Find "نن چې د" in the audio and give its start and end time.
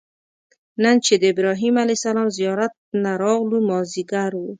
0.83-1.23